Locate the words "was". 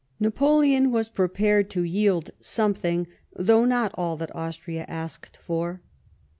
0.91-1.09